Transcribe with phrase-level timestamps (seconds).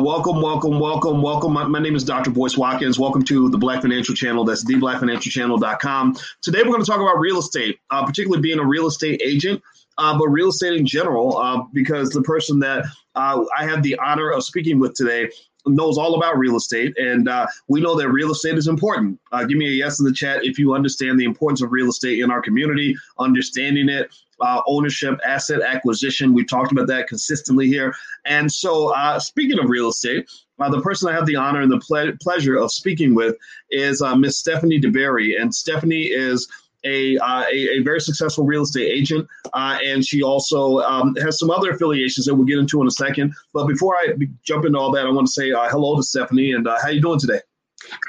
[0.00, 1.52] welcome, welcome, welcome, welcome.
[1.52, 2.30] My, my, name is Dr.
[2.30, 2.98] Boyce Watkins.
[2.98, 4.44] Welcome to the Black Financial Channel.
[4.44, 6.16] That's theblackfinancialchannel.com.
[6.42, 9.62] Today, we're going to talk about real estate, uh, particularly being a real estate agent,
[9.98, 13.98] uh, but real estate in general, uh, because the person that uh, I have the
[13.98, 15.28] honor of speaking with today
[15.66, 19.20] knows all about real estate, and uh, we know that real estate is important.
[19.32, 21.88] Uh, give me a yes in the chat if you understand the importance of real
[21.88, 24.10] estate in our community, understanding it,
[24.40, 26.32] uh, ownership, asset acquisition.
[26.32, 27.94] We've talked about that consistently here.
[28.24, 31.72] And so, uh, speaking of real estate, uh, the person I have the honor and
[31.72, 33.36] the ple- pleasure of speaking with
[33.70, 36.48] is uh, Miss Stephany DeBerry, and Stephany is
[36.84, 41.38] a, uh, a, a, very successful real estate agent, uh, and she also um, has
[41.38, 43.34] some other affiliations that we'll get into in a second.
[43.52, 46.54] But before I jump into all that, I want to say uh, hello to Stephany
[46.54, 47.40] and uh, how you doing today?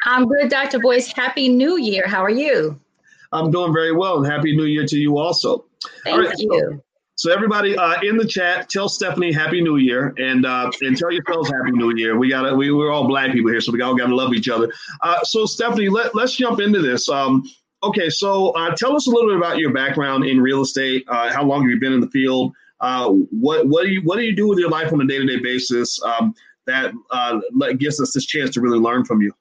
[0.06, 0.80] I'm good, Dr.
[0.80, 1.12] Boyce.
[1.12, 2.08] Happy New Year.
[2.08, 2.80] How are you?
[3.32, 5.66] I'm doing very well, and happy New Year to you also.
[6.04, 6.50] Thank you.
[6.50, 6.84] So,
[7.16, 11.12] so everybody uh, in the chat, tell Stephany Happy New Year, and uh, and tell
[11.12, 12.18] yourselves Happy New Year.
[12.18, 14.50] We got we we're all black people here, so we all got to love each
[14.50, 14.72] other.
[15.24, 17.10] so, Stephany, let let's jump into this.
[17.10, 17.44] Um,
[17.84, 21.04] Okay, so uh, tell us a little bit about your background in real estate.
[21.08, 22.54] Uh, how long have you been in the field?
[22.80, 25.18] Uh, what what do you what do you do with your life on a day
[25.18, 26.34] to day basis um,
[26.68, 27.40] that uh,
[27.78, 29.34] gives us this chance to really learn from you?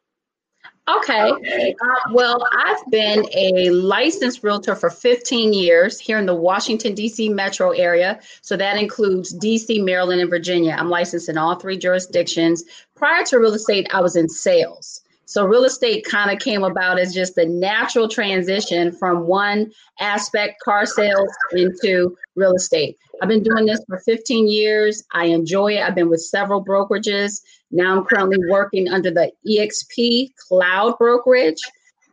[0.96, 1.30] Okay.
[1.30, 7.28] Uh, well, I've been a licensed realtor for 15 years here in the Washington, D.C.
[7.28, 8.20] metro area.
[8.42, 10.74] So that includes D.C., Maryland, and Virginia.
[10.78, 12.64] I'm licensed in all three jurisdictions.
[12.94, 15.02] Prior to real estate, I was in sales.
[15.30, 20.60] So real estate kind of came about as just a natural transition from one aspect,
[20.60, 22.96] car sales, into real estate.
[23.22, 25.04] I've been doing this for 15 years.
[25.14, 25.82] I enjoy it.
[25.82, 27.42] I've been with several brokerages.
[27.70, 31.62] Now I'm currently working under the EXP Cloud Brokerage.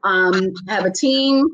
[0.04, 1.48] Um, I have a team.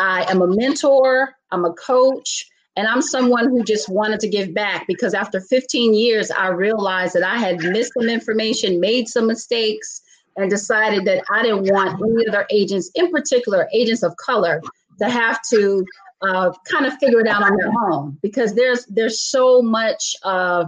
[0.00, 1.32] I am a mentor.
[1.52, 2.50] I'm a coach.
[2.74, 7.14] And I'm someone who just wanted to give back because after 15 years, I realized
[7.14, 10.02] that I had missed some information, made some mistakes,
[10.38, 14.62] and decided that I didn't want any other agents, in particular agents of color,
[15.00, 15.84] to have to
[16.22, 20.64] uh, kind of figure it out on their own because there's there's so much uh,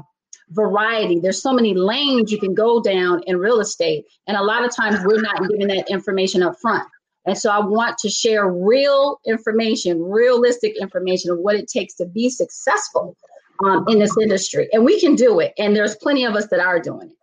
[0.51, 1.21] variety.
[1.21, 4.75] There's so many lanes you can go down in real estate, and a lot of
[4.75, 6.87] times we're not giving that information up front.
[7.27, 12.07] And so I want to share real information, realistic information of what it takes to
[12.07, 13.17] be successful
[13.65, 15.53] um, in this industry, and we can do it.
[15.59, 17.17] And there's plenty of us that are doing it.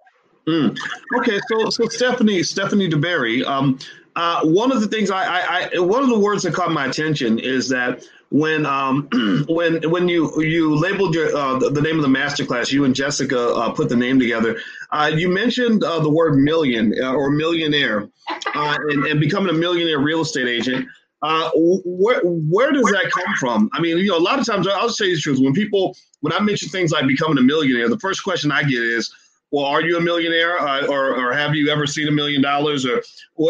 [0.48, 0.78] Mm.
[1.20, 3.78] Okay, so so Stephany Stephany DeBerry, um,
[4.16, 6.86] uh, one of the things I, I, I, one of the words that caught my
[6.86, 9.10] attention is that when um,
[9.50, 13.50] when when you you labeled your uh, the, name of the masterclass, you and Jessica
[13.50, 14.58] uh, put the name together.
[14.90, 18.10] Uh, you mentioned uh, the word million uh, or millionaire,
[18.56, 20.88] and, and becoming a millionaire real estate agent.
[21.20, 23.70] Uh where where does that come from?
[23.74, 25.40] I mean, you know, a lot of times I'll just tell you the truth.
[25.40, 28.84] When people when I mention things like becoming a millionaire, the first question I get
[28.84, 29.12] is
[29.52, 32.86] well, are you a millionaire, uh, or, or have you ever seen a million dollars,
[32.86, 33.02] or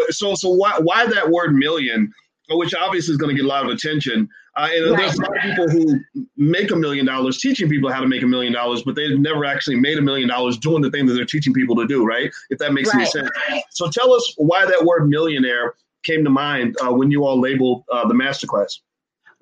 [0.09, 2.11] so so why why that word million,
[2.49, 4.29] which obviously is going to get a lot of attention.
[4.55, 4.97] Uh, and right.
[4.97, 5.99] there's a lot of people who
[6.35, 9.45] make a million dollars teaching people how to make a million dollars, but they've never
[9.45, 12.31] actually made a million dollars doing the thing that they're teaching people to do, right?
[12.49, 13.01] If that makes right.
[13.01, 13.29] any sense.
[13.69, 17.83] So tell us why that word millionaire came to mind uh, when you all labeled
[17.91, 18.79] uh, the masterclass.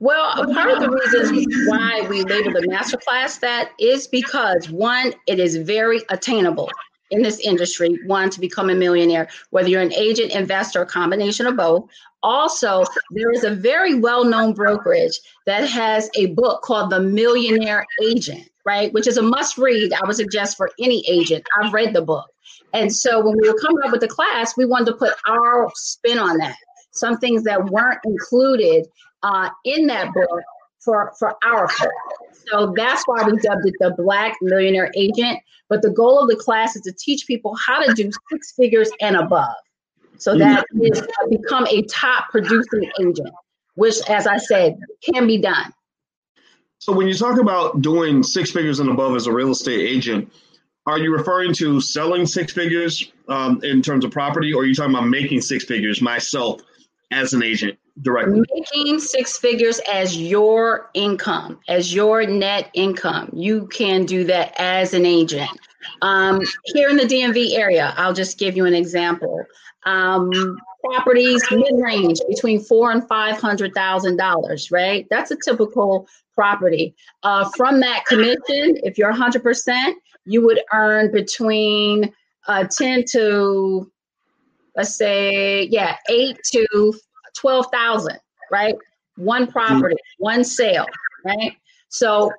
[0.06, 5.40] Well, part of the reason why we label the masterclass that is because one, it
[5.40, 6.70] is very attainable
[7.10, 11.48] in this industry, one, to become a millionaire, whether you're an agent, investor, a combination
[11.48, 11.90] of both.
[12.22, 17.84] Also, there is a very well known brokerage that has a book called The Millionaire
[18.04, 18.94] Agent, right?
[18.94, 21.44] Which is a must read, I would suggest for any agent.
[21.60, 22.28] I've read the book.
[22.74, 25.72] And so when we were coming up with the class, we wanted to put our
[25.74, 26.58] spin on that.
[26.92, 28.86] Some things that weren't included
[29.26, 30.42] uh, in that book
[30.80, 31.90] for, for our firm.
[32.52, 35.40] So that's why we dubbed it the Black Millionaire Agent.
[35.68, 38.92] But the goal of the class is to teach people how to do six figures
[39.02, 39.56] and above.
[40.18, 40.94] So that mm-hmm.
[40.94, 43.32] is become a top producing agent,
[43.74, 45.74] which, as I said, can be done.
[46.78, 50.32] So when you talk about doing six figures and above as a real estate agent,
[50.86, 54.76] are you referring to selling six figures um, in terms of property, or are you
[54.76, 56.62] talking about making six figures myself
[57.12, 57.80] as an agent?
[58.02, 58.44] Directly?
[58.54, 63.30] Making six figures as your income, as your net income.
[63.34, 65.50] You can do that as an agent.
[66.02, 69.46] Um, here in the DMV area, I'll just give you an example.
[69.86, 75.06] Um, properties mid-range between four and five hundred thousand dollars, right?
[75.10, 76.96] That's a typical property.
[77.24, 82.12] Uh, from that commission, if you're hundred percent, you would earn between
[82.48, 83.92] uh, ten to
[84.76, 86.94] let's say, yeah, eight to
[87.36, 88.18] 12,000,
[88.52, 88.76] right?
[89.18, 90.86] One property, one sale,
[91.24, 91.54] right?
[91.90, 92.32] So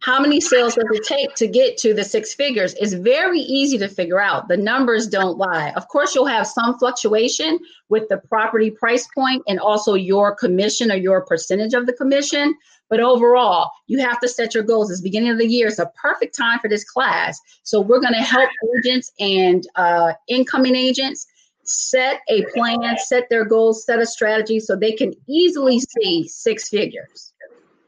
[0.00, 2.74] how many sales does it take to get to the six figures?
[2.74, 4.46] It's very easy to figure out.
[4.46, 5.72] The numbers don't lie.
[5.74, 7.58] Of course you'll have some fluctuation
[7.88, 12.54] with the property price point and also your commission or your percentage of the commission
[12.88, 14.90] but overall you have to set your goals.
[14.90, 15.68] It's beginning of the year.
[15.68, 17.40] It's a perfect time for this class.
[17.62, 21.26] So we're going to help agents and uh, incoming agents
[21.68, 26.68] set a plan set their goals set a strategy so they can easily see six
[26.68, 27.32] figures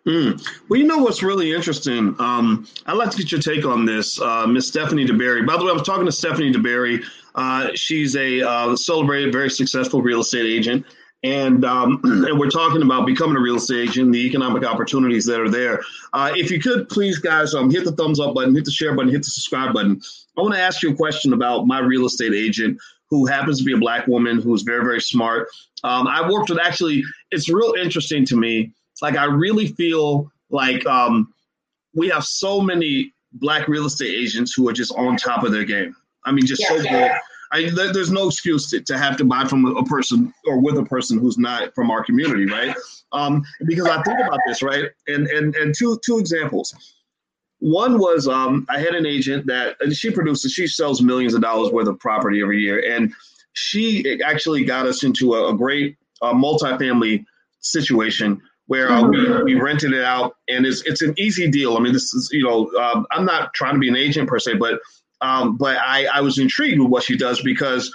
[0.09, 0.43] Mm.
[0.69, 2.17] Well, you know what's really interesting?
[2.19, 5.47] Um, I'd like to get your take on this, uh, Miss Stephany DeBerry.
[5.47, 7.05] By the way, I was talking to Stephany DeBerry.
[7.35, 10.87] Uh, she's a uh, celebrated, very successful real estate agent.
[11.25, 15.41] And, um, and we're talking about becoming a real estate agent, the economic opportunities that
[15.41, 15.83] are there.
[16.15, 18.95] Uh, if you could, please, guys, um, hit the thumbs up button, hit the share
[18.95, 20.01] button, hit the subscribe button.
[20.39, 22.79] I want to ask you a question about my real estate agent
[23.11, 25.49] who happens to be a black woman who's very, very smart.
[25.85, 28.73] Um, I worked with actually, it's real interesting to me
[29.03, 31.33] like I really feel like um,
[31.95, 35.65] we have so many black real estate agents who are just on top of their
[35.65, 35.95] game.
[36.25, 37.11] I mean, just yeah, so good.
[37.51, 40.85] I, there's no excuse to, to have to buy from a person or with a
[40.85, 42.77] person who's not from our community, right?
[43.13, 44.85] Um, because I think about this, right?
[45.07, 46.75] And and and two two examples.
[47.61, 51.41] One was um, I had an agent that and she produces, she sells millions of
[51.43, 53.13] dollars worth of property every year, and
[53.55, 57.25] she actually got us into a, a great uh, multifamily
[57.61, 61.77] situation where uh, we, we rented it out and it's it's an easy deal.
[61.77, 64.39] I mean, this is you know um, I'm not trying to be an agent per
[64.39, 64.81] se, but
[65.21, 67.93] um, but I I was intrigued with what she does because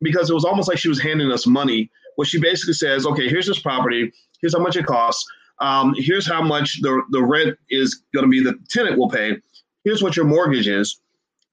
[0.00, 1.90] because it was almost like she was handing us money.
[2.16, 5.24] What she basically says, okay, here's this property, here's how much it costs,
[5.60, 9.36] um, here's how much the the rent is going to be the tenant will pay,
[9.84, 11.00] here's what your mortgage is.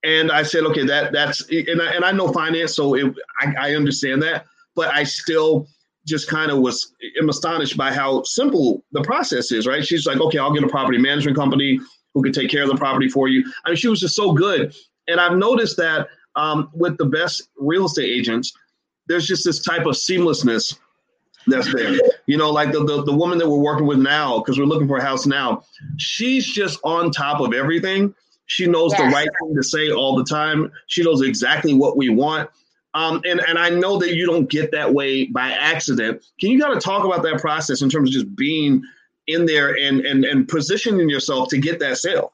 [0.03, 3.53] And I said, okay, that that's and I, and I know finance, so it, I,
[3.59, 4.45] I understand that,
[4.75, 5.67] but I still
[6.05, 9.85] just kind of was am astonished by how simple the process is, right?
[9.85, 11.79] She's like, okay, I'll get a property management company
[12.13, 13.43] who can take care of the property for you.
[13.65, 14.73] I mean, she was just so good.
[15.07, 18.53] And I've noticed that um, with the best real estate agents,
[19.07, 20.77] there's just this type of seamlessness
[21.47, 21.97] that's there.
[22.25, 24.87] You know, like the, the, the woman that we're working with now, because we're looking
[24.87, 25.63] for a house now,
[25.97, 28.13] she's just on top of everything.
[28.45, 29.01] She knows yes.
[29.01, 30.71] the right thing to say all the time.
[30.87, 32.49] She knows exactly what we want.
[32.93, 36.25] Um, and, and I know that you don't get that way by accident.
[36.39, 38.83] Can you kind of talk about that process in terms of just being
[39.27, 42.33] in there and, and, and positioning yourself to get that sale?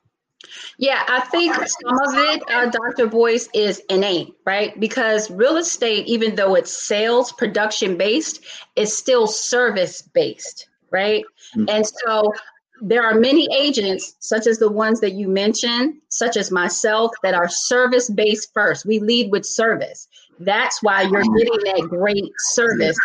[0.77, 3.07] Yeah, I think some of it, uh, Dr.
[3.07, 4.77] Boyce, is innate, right?
[4.79, 8.43] Because real estate, even though it's sales production based,
[8.75, 11.23] is still service based, right?
[11.55, 11.69] Mm-hmm.
[11.69, 12.33] And so
[12.81, 17.33] there are many agents, such as the ones that you mentioned, such as myself, that
[17.33, 18.85] are service based first.
[18.85, 20.07] We lead with service.
[20.39, 22.97] That's why you're getting that great service.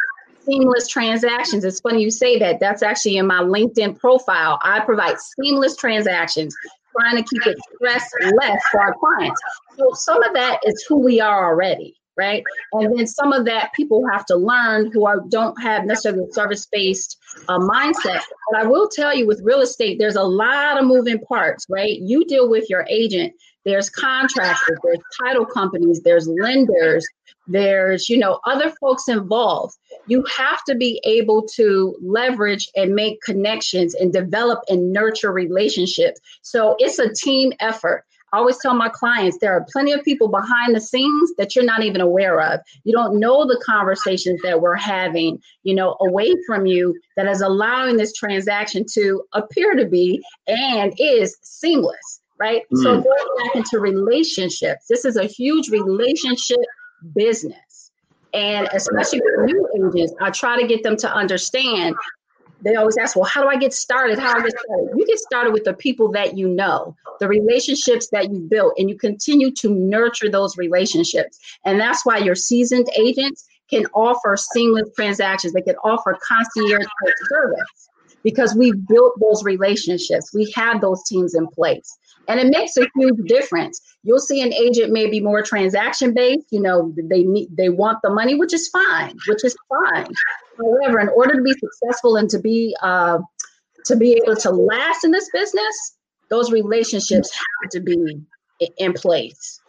[0.44, 1.62] Seamless transactions.
[1.64, 2.58] It's funny you say that.
[2.58, 4.58] That's actually in my LinkedIn profile.
[4.62, 6.56] I provide seamless transactions,
[6.98, 8.08] trying to keep it stress
[8.40, 9.40] less for our clients.
[9.76, 12.42] So some of that is who we are already right?
[12.72, 16.32] And then some of that people have to learn who are don't have necessarily a
[16.32, 17.16] service based
[17.48, 18.20] uh, mindset.
[18.50, 21.96] But I will tell you, with real estate, there's a lot of moving parts, right?
[21.98, 23.32] You deal with your agent.
[23.68, 27.06] There's contractors, there's title companies, there's lenders,
[27.46, 29.76] there's you know other folks involved.
[30.06, 36.18] You have to be able to leverage and make connections and develop and nurture relationships.
[36.40, 38.04] So it's a team effort.
[38.32, 41.64] I always tell my clients there are plenty of people behind the scenes that you're
[41.64, 42.60] not even aware of.
[42.84, 47.42] You don't know the conversations that we're having, you know, away from you that is
[47.42, 52.62] allowing this transaction to appear to be and is seamless, right?
[52.72, 52.82] Mm.
[52.82, 56.58] So going back into relationships, this is a huge relationship
[57.14, 57.90] business.
[58.34, 61.96] And especially with new agents, I try to get them to understand
[62.62, 64.18] they always ask, well, how do I get started?
[64.18, 64.90] How do I get started?
[64.96, 68.88] You get started with the people that you know, the relationships that you built, and
[68.88, 71.38] you continue to nurture those relationships.
[71.64, 75.52] And that's why your seasoned agents can offer seamless transactions.
[75.52, 76.86] They can offer concierge
[77.28, 77.88] service
[78.24, 80.34] because we've built those relationships.
[80.34, 81.96] We have those teams in place.
[82.28, 83.80] And it makes a huge difference.
[84.02, 88.10] You'll see an agent maybe more transaction based, you know, they need they want the
[88.10, 90.12] money, which is fine, which is fine.
[90.58, 93.18] However, in order to be successful and to be uh,
[93.86, 95.96] to be able to last in this business,
[96.28, 98.20] those relationships have to be
[98.76, 99.60] in place.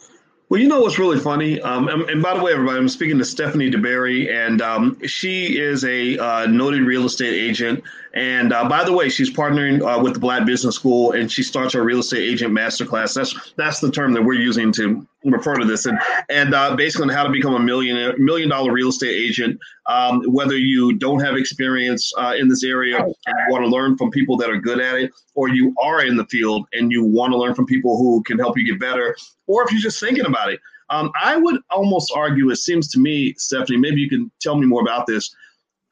[0.49, 3.19] Well, you know what's really funny, um, and, and, by the way, everybody, I'm speaking
[3.19, 7.83] to Stephany DeBerry, and um, she is a uh, noted real estate agent.
[8.13, 11.43] And uh, by the way, she's partnering uh, with the Black Business School, and she
[11.43, 13.13] starts her real estate agent masterclass.
[13.13, 15.99] That's that's the term that we're using to refer to this and
[16.29, 19.59] and uh, basically on how to become a million million dollar real estate agent.
[19.87, 24.11] Um, whether you don't have experience uh, in this area and want to learn from
[24.11, 27.31] people that are good at it, or you are in the field and you want
[27.31, 30.25] to learn from people who can help you get better, or if you're just thinking
[30.25, 30.59] about it.
[30.91, 34.65] Um, I would almost argue, it seems to me, Stephany, maybe you can tell me
[34.65, 35.35] more about this.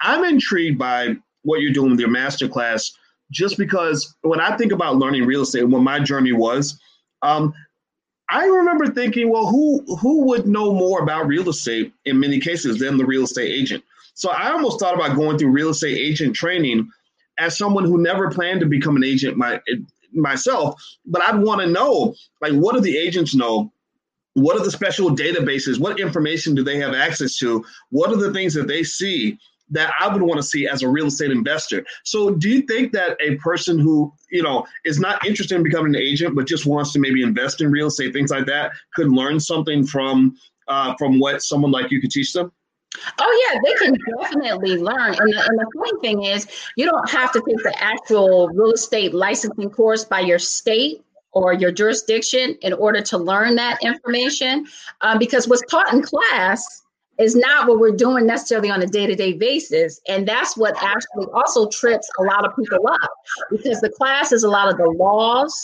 [0.01, 1.17] I'm intrigued by
[1.47, 2.91] what you're doing with your masterclass
[3.31, 6.79] just because when I think about learning real estate, what my journey was,
[7.21, 7.53] um,
[8.29, 12.79] I remember thinking, well, who who would know more about real estate in many cases
[12.79, 13.83] than the real estate agent?
[14.15, 16.89] So I almost thought about going through real estate agent training
[17.39, 19.61] as someone who never planned to become an agent my,
[20.11, 23.71] myself, but I'd want to know like what do the agents know?
[24.33, 25.79] What are the special databases?
[25.79, 27.63] What information do they have access to?
[27.89, 29.39] What are the things that they see
[29.71, 31.85] that I would want to see as a real estate investor.
[32.03, 35.95] So, do you think that a person who you know is not interested in becoming
[35.95, 39.09] an agent, but just wants to maybe invest in real estate, things like that, could
[39.09, 40.35] learn something from
[40.67, 42.51] uh, from what someone like you could teach them?
[43.19, 45.13] Oh yeah, they can definitely learn.
[45.13, 48.71] And the, and the funny thing is, you don't have to take the actual real
[48.71, 54.65] estate licensing course by your state or your jurisdiction in order to learn that information,
[55.01, 56.83] um, because what's taught in class
[57.19, 59.99] is not what we're doing necessarily on a day-to-day basis.
[60.07, 63.11] And that's what actually also trips a lot of people up
[63.49, 65.55] because the class is a lot of the laws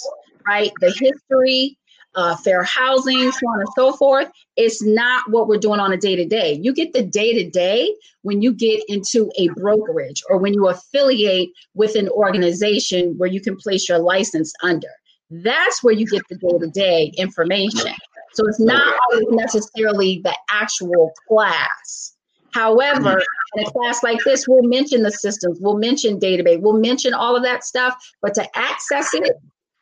[0.45, 1.77] right the history
[2.15, 5.97] uh, fair housing so on and so forth it's not what we're doing on a
[5.97, 6.59] day-to-day.
[6.61, 7.91] You get the day-to-day
[8.21, 13.41] when you get into a brokerage or when you affiliate with an organization where you
[13.41, 14.89] can place your license under.
[15.31, 17.93] That's where you get the day-to-day information
[18.33, 22.15] so it's not always necessarily the actual class.
[22.51, 23.19] However,
[23.55, 27.35] in a class like this, we'll mention the systems, we'll mention database, we'll mention all
[27.35, 27.95] of that stuff.
[28.21, 29.31] But to access it,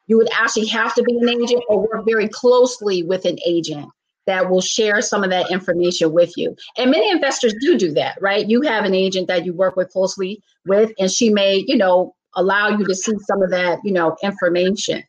[0.07, 3.89] you would actually have to be an agent or work very closely with an agent
[4.25, 6.55] that will share some of that information with you.
[6.77, 8.47] And many investors do do that, right?
[8.47, 12.15] You have an agent that you work with closely with, and she may, you know,
[12.35, 15.03] allow you to see some of that, you know, information.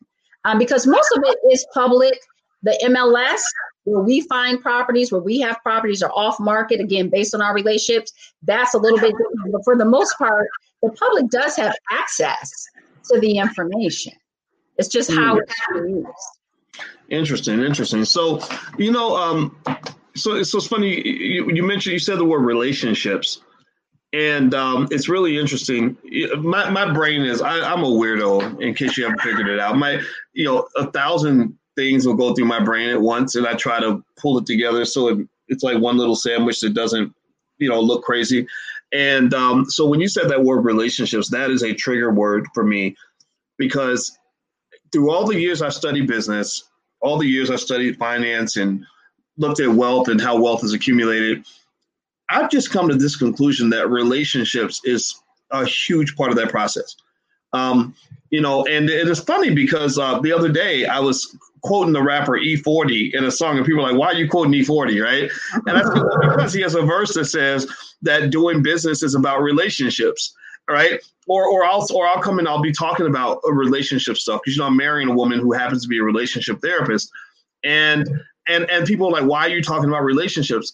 [0.45, 2.19] Um, because most of it is public
[2.63, 3.41] the MLS,
[3.83, 7.53] where we find properties, where we have properties are off market, again, based on our
[7.53, 8.11] relationships,
[8.43, 9.51] that's a little bit different.
[9.51, 10.47] But for the most part,
[10.81, 12.51] the public does have access
[13.11, 14.13] to the information.
[14.77, 16.07] It's just how it's used.
[17.09, 18.05] Interesting, interesting.
[18.05, 18.41] So,
[18.77, 19.55] you know, um,
[20.15, 21.05] so, so it's funny.
[21.05, 23.41] You, you mentioned, you said the word relationships
[24.13, 25.97] and um, it's really interesting.
[26.37, 28.61] My, my brain is I, am a weirdo.
[28.61, 30.01] In case you haven't figured it out, my
[30.33, 33.79] you know a thousand things will go through my brain at once, and I try
[33.79, 37.13] to pull it together so it, it's like one little sandwich that doesn't,
[37.57, 38.47] you know, look crazy.
[38.91, 42.63] And um, so when you said that word relationships, that is a trigger word for
[42.63, 42.95] me
[43.57, 44.17] because
[44.91, 46.69] through all the years I studied business,
[47.01, 48.85] all the years I studied finance and
[49.37, 51.43] looked at wealth and how wealth is accumulated,
[52.29, 56.95] I've just come to this conclusion that relationships is a huge part of that process.
[57.53, 57.95] Um,
[58.29, 62.01] you know, and it is funny because uh, the other day I was quoting the
[62.01, 65.31] rapper E40 in a song, and people are like, "Why are you quoting E40?" Right?
[65.67, 67.67] And that's because he has a verse that says
[68.01, 70.33] that doing business is about relationships,
[70.67, 70.99] right?
[71.27, 74.61] Or or I'll or I'll come and I'll be talking about relationship stuff because you
[74.61, 77.11] know I'm marrying a woman who happens to be a relationship therapist,
[77.63, 78.09] and
[78.47, 80.73] and and people are like, "Why are you talking about relationships?"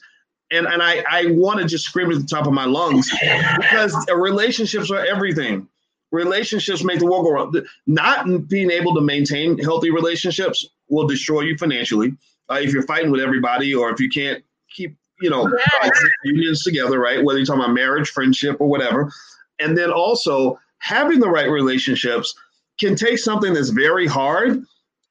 [0.50, 3.12] And and I I want to just scream at the top of my lungs
[3.58, 5.68] because relationships are everything
[6.12, 7.68] relationships make the world go round.
[7.88, 12.16] Not being able to maintain healthy relationships will destroy you financially.
[12.50, 15.48] Uh, if you're fighting with everybody, or if you can't keep, you know,
[15.84, 15.90] yeah.
[16.24, 17.24] unions together, right?
[17.24, 19.12] Whether you're talking about marriage, friendship, or whatever.
[19.60, 22.34] And then also having the right relationships
[22.80, 24.64] can take something that's very hard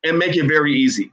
[0.05, 1.13] and make it very easy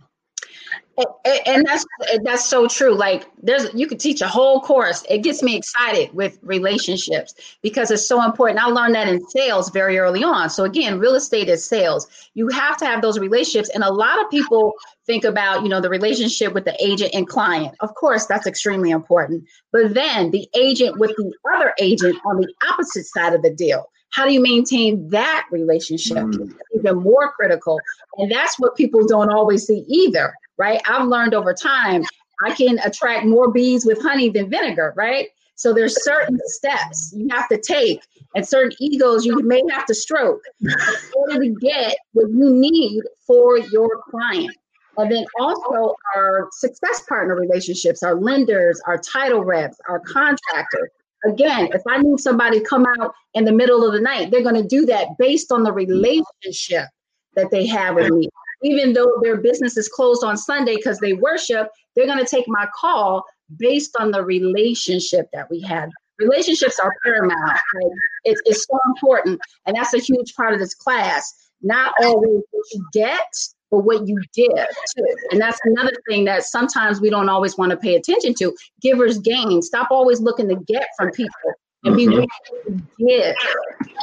[1.45, 1.85] and that's
[2.23, 2.95] that's so true.
[2.95, 5.03] Like there's you could teach a whole course.
[5.09, 8.59] It gets me excited with relationships because it's so important.
[8.59, 10.49] I learned that in sales very early on.
[10.49, 12.07] So again real estate is sales.
[12.33, 13.69] You have to have those relationships.
[13.73, 14.73] And a lot of people
[15.05, 17.75] think about you know the relationship with the agent and client.
[17.81, 19.45] Of course that's extremely important.
[19.71, 23.89] But then the agent with the other agent on the opposite side of the deal.
[24.11, 26.15] How do you maintain that relationship?
[26.15, 26.55] Mm.
[26.73, 27.81] even more critical.
[28.17, 30.81] And that's what people don't always see either right?
[30.87, 32.03] I've learned over time
[32.43, 35.29] I can attract more bees with honey than vinegar, right?
[35.55, 38.01] So there's certain steps you have to take
[38.35, 40.69] and certain egos you may have to stroke in
[41.15, 44.53] order to get what you need for your client.
[44.97, 50.89] And then also our success partner relationships, our lenders, our title reps, our contractors.
[51.25, 54.61] Again, if I need somebody come out in the middle of the night, they're going
[54.61, 56.87] to do that based on the relationship
[57.35, 58.29] that they have with me
[58.63, 62.45] even though their business is closed on Sunday because they worship, they're going to take
[62.47, 63.23] my call
[63.57, 65.89] based on the relationship that we had.
[66.19, 67.41] Relationships are paramount.
[67.41, 67.91] Right?
[68.23, 69.39] It's, it's so important.
[69.65, 71.33] And that's a huge part of this class.
[71.61, 73.33] Not always what you get,
[73.71, 75.15] but what you give too.
[75.31, 78.55] And that's another thing that sometimes we don't always want to pay attention to.
[78.81, 79.61] Givers gain.
[79.61, 81.53] Stop always looking to get from people
[81.85, 83.35] and be willing to give.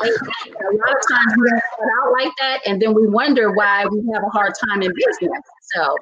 [0.00, 3.84] A lot of times we don't start out like that, and then we wonder why
[3.86, 5.42] we have a hard time in business.
[5.74, 5.96] So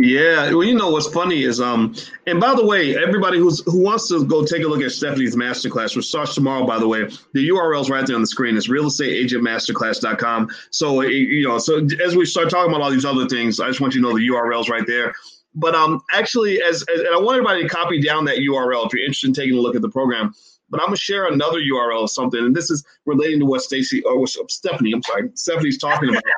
[0.00, 1.92] yeah, well, you know what's funny is um,
[2.28, 5.34] and by the way, everybody who's who wants to go take a look at Stephany's
[5.34, 6.64] masterclass, which starts tomorrow.
[6.64, 8.56] By the way, the URL's right there on the screen.
[8.56, 10.50] It's realestateagentmasterclass.com.
[10.70, 13.80] So you know, so as we start talking about all these other things, I just
[13.80, 15.12] want you to know the URL's right there.
[15.56, 18.92] But um, actually, as, as and I want everybody to copy down that URL if
[18.92, 20.32] you're interested in taking a look at the program.
[20.70, 24.02] But I'm gonna share another URL of something, and this is relating to what Stacy
[24.04, 26.22] or what Stephany, I'm sorry, Stephany's talking about.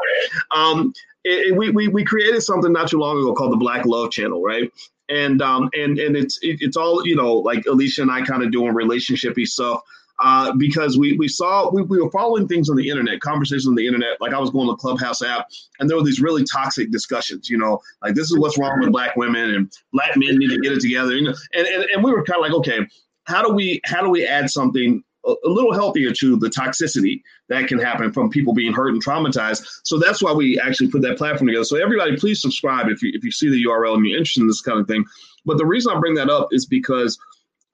[0.52, 0.92] Um,
[1.24, 4.10] it, it, we, we we created something not too long ago called the Black Love
[4.10, 4.70] Channel, right?
[5.08, 8.42] And um and and it's it, it's all you know like Alicia and I kind
[8.42, 9.80] of doing relationshipy stuff.
[10.22, 13.74] Uh, because we, we saw we, we were following things on the internet, conversations on
[13.74, 14.20] the internet.
[14.20, 15.46] Like I was going to the Clubhouse app,
[15.78, 17.48] and there were these really toxic discussions.
[17.48, 20.58] You know, like this is what's wrong with black women, and black men need to
[20.58, 21.14] get it together.
[21.16, 22.86] You know, and and, and we were kind of like, okay,
[23.30, 27.68] how do we how do we add something a, little healthier to the toxicity that
[27.68, 29.66] can happen from people being hurt and traumatized.
[29.84, 31.64] So that's why we actually put that platform together.
[31.64, 34.46] So everybody, please subscribe if you if you see the URL and you're interested in
[34.46, 35.04] this kind of thing.
[35.44, 37.18] But the reason I bring that up is because,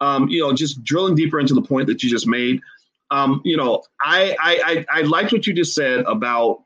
[0.01, 2.61] um, you know, just drilling deeper into the point that you just made.
[3.11, 6.65] Um, you know, I, I I I liked what you just said about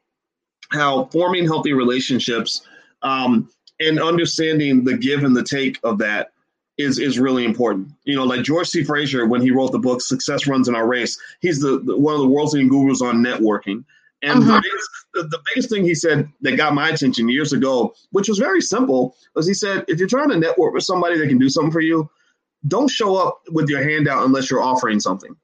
[0.72, 2.66] how forming healthy relationships
[3.02, 6.32] um, and understanding the give and the take of that
[6.80, 7.88] is is really important.
[8.04, 8.84] You know, like George C.
[8.84, 12.14] Fraser, when he wrote the book "Success Runs in Our Race," he's the, the one
[12.14, 13.84] of the world's leading gurus on networking.
[14.22, 14.56] And uh-huh.
[14.56, 18.28] the, biggest, the, the, biggest thing he said that got my attention years ago, which
[18.28, 21.38] was very simple, was he said, if you're trying to network with somebody that can
[21.38, 22.08] do something for you,
[22.68, 25.34] don't show up with your hand out unless you're offering something.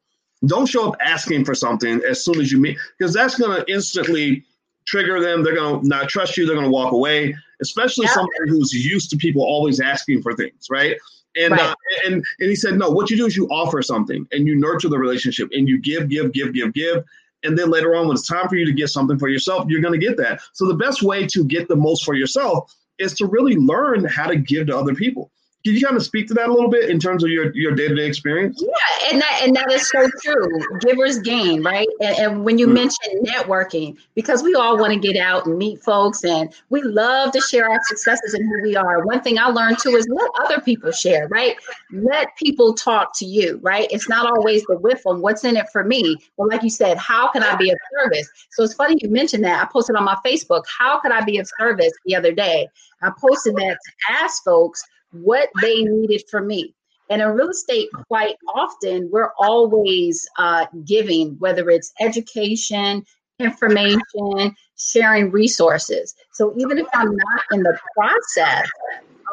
[0.44, 3.72] Don't show up asking for something as soon as you meet, because that's going to
[3.72, 4.44] instantly
[4.86, 5.42] trigger them.
[5.42, 6.44] They're going to not trust you.
[6.44, 8.12] They're going to walk away, especially yeah.
[8.12, 10.96] somebody who's used to people always asking for things, right?
[11.36, 11.60] And, right.
[11.60, 11.74] uh,
[12.06, 14.88] and and he said, no, what you do is you offer something and you nurture
[14.88, 17.04] the relationship and you give, give, give, give, give.
[17.42, 19.82] And then later on, when it's time for you to get something for yourself, you're
[19.82, 20.40] going to get that.
[20.54, 24.26] So the best way to get the most for yourself is to really learn how
[24.26, 25.30] to give to other people.
[25.66, 27.72] Can you kind of speak to that a little bit in terms of your your
[27.74, 28.62] day to day experience?
[28.64, 30.78] Yeah, and that and that is so true.
[30.78, 31.88] Givers gain, right?
[32.00, 32.74] And, and when you mm-hmm.
[32.74, 37.32] mention networking, because we all want to get out and meet folks, and we love
[37.32, 39.04] to share our successes and who we are.
[39.06, 41.56] One thing I learned too is let other people share, right?
[41.90, 43.88] Let people talk to you, right?
[43.90, 46.96] It's not always the whiff on what's in it for me, but like you said,
[46.96, 48.30] how can I be of service?
[48.52, 49.60] So it's funny you mentioned that.
[49.60, 52.68] I posted on my Facebook, how could I be of service the other day?
[53.02, 54.84] I posted that to ask folks
[55.22, 56.74] what they needed from me.
[57.08, 63.04] And in real estate, quite often, we're always uh, giving, whether it's education,
[63.38, 66.14] information, sharing resources.
[66.32, 68.68] So even if I'm not in the process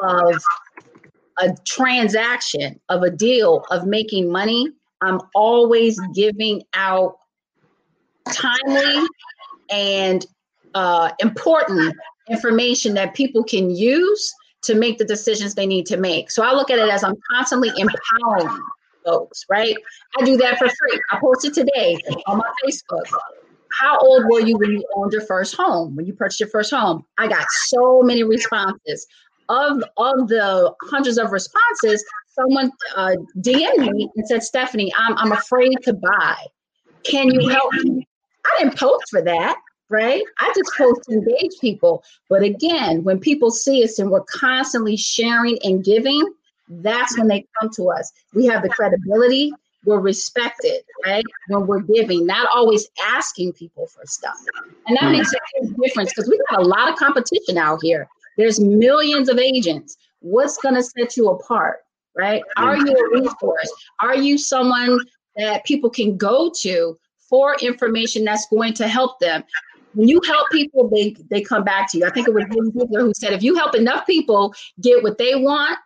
[0.04, 0.42] of
[1.40, 4.68] a transaction, of a deal, of making money,
[5.02, 7.18] I'm always giving out
[8.32, 9.08] timely
[9.70, 10.26] and
[10.76, 11.96] uh, important
[12.30, 16.32] information that people can use to make the decisions they need to make.
[16.32, 18.60] So I look at it as I'm constantly empowering
[19.06, 19.76] folks, right?
[20.20, 21.00] I do that for free.
[21.12, 21.98] I posted today
[22.28, 23.06] on my Facebook.
[23.80, 25.96] How old were you when you owned your first home?
[25.96, 27.04] When you purchased your first home?
[27.18, 29.08] I got so many responses.
[29.50, 35.34] Of of the hundreds of responses, someone uh, DM'd me and said, "Stephany, I'm I'm
[35.34, 36.36] afraid to buy.
[37.04, 38.08] Can you help me?"
[38.46, 39.58] I didn't post for that
[39.94, 40.24] right?
[40.40, 42.04] I just post to engage people.
[42.28, 46.20] But again, when people see us and we're constantly sharing and giving,
[46.68, 48.12] that's when they come to us.
[48.34, 49.54] We have the credibility,
[49.86, 51.24] we're respected, right?
[51.50, 54.38] When we're giving, not always asking people for stuff.
[54.88, 55.12] And that hmm.
[55.12, 58.08] makes a huge difference because we got a lot of competition out here.
[58.36, 59.96] There's millions of agents.
[60.22, 61.82] What's going to set you apart,
[62.18, 62.42] right?
[62.58, 62.64] Hmm.
[62.64, 63.72] Are you a resource?
[64.02, 64.98] Are you someone
[65.36, 66.98] that people can go to
[67.30, 69.44] for information that's going to help them?
[69.94, 72.06] When you help people, they they come back to you.
[72.06, 75.36] I think it was Ziglar who said, if you help enough people get what they
[75.36, 75.78] want,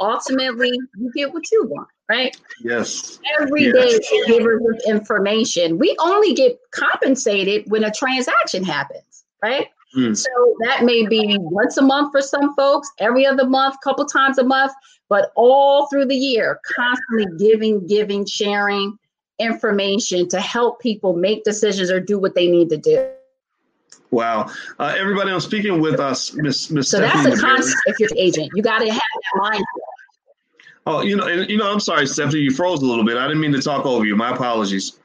[0.00, 2.36] ultimately you get what you want, right?
[2.60, 3.18] Yes.
[3.40, 3.98] Every yes.
[4.08, 5.78] day, givers information.
[5.78, 9.68] We only get compensated when a transaction happens, right?
[9.96, 10.16] Mm.
[10.16, 10.30] So
[10.64, 14.44] that may be once a month for some folks, every other month, couple times a
[14.44, 14.72] month,
[15.08, 18.96] but all through the year, constantly giving, giving, sharing
[19.38, 23.08] information to help people make decisions or do what they need to do.
[24.10, 24.50] Wow.
[24.78, 26.90] Uh, everybody, I'm speaking with us, Miss Miss.
[26.90, 28.50] So Stephany that's a concept if you're the agent.
[28.54, 29.64] You got to have that mind.
[30.86, 33.16] Oh, you know, and, you know, I'm sorry, Stephany, you froze a little bit.
[33.16, 34.16] I didn't mean to talk over you.
[34.16, 34.98] My apologies.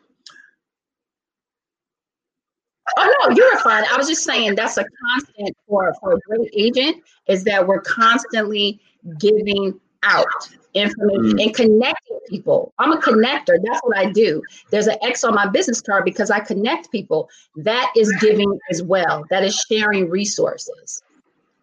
[2.97, 3.84] Oh no, you were fine.
[3.91, 7.82] I was just saying that's a constant for for a great agent is that we're
[7.82, 8.80] constantly
[9.19, 10.25] giving out
[10.73, 11.43] information mm.
[11.43, 12.73] and connecting people.
[12.77, 13.57] I'm a connector.
[13.63, 14.41] That's what I do.
[14.69, 17.29] There's an X on my business card because I connect people.
[17.55, 19.25] That is giving as well.
[19.29, 21.01] That is sharing resources.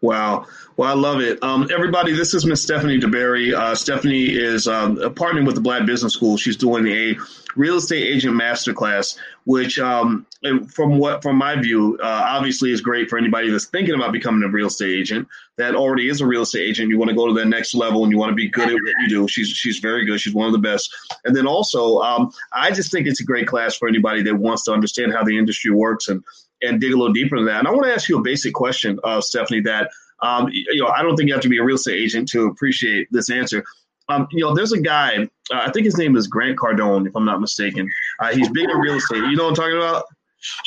[0.04, 0.46] Wow.
[0.76, 1.42] Well, I love it.
[1.42, 3.54] Um, everybody, this is Miss Stephany DeBerry.
[3.54, 6.36] Uh, Stephany is um, partnering with the Black Business School.
[6.36, 7.16] She's doing a
[7.56, 10.26] real estate agent masterclass, which, um,
[10.68, 14.42] from what from my view, uh, obviously is great for anybody that's thinking about becoming
[14.46, 15.26] a real estate agent.
[15.56, 16.90] That already is a real estate agent.
[16.90, 18.74] You want to go to the next level and you want to be good at
[18.74, 19.26] what you do.
[19.26, 20.20] She's she's very good.
[20.20, 20.94] She's one of the best.
[21.24, 24.64] And then also, um, I just think it's a great class for anybody that wants
[24.64, 26.22] to understand how the industry works and
[26.62, 27.58] and dig a little deeper into that.
[27.58, 29.62] And I want to ask you a basic question, uh, Stephany.
[29.64, 29.90] That
[30.20, 32.46] um, you know, I don't think you have to be a real estate agent to
[32.46, 33.64] appreciate this answer.
[34.08, 37.16] Um, you know, there's a guy, uh, I think his name is Grant Cardone, if
[37.16, 37.88] I'm not mistaken.
[38.20, 39.16] Uh, he's big in real estate.
[39.16, 40.04] You know what I'm talking about?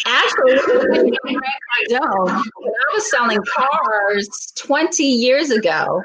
[0.07, 0.55] Actually,
[0.95, 1.53] Grant
[1.91, 6.03] Cardone, I was selling cars 20 years ago,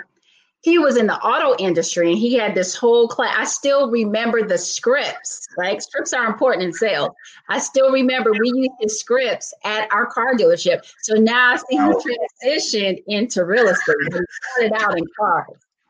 [0.63, 3.35] he was in the auto industry and he had this whole class.
[3.37, 5.49] I still remember the scripts.
[5.59, 7.11] Like scripts are important in sales.
[7.49, 10.81] I still remember we used his scripts at our car dealership.
[11.03, 11.95] So now I see him
[12.41, 13.97] transition into real estate.
[14.13, 14.19] He
[14.55, 15.47] started out in cars.